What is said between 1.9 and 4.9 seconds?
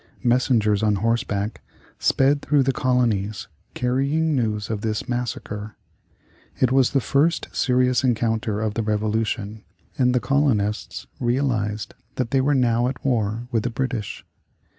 sped through the colonies carrying news of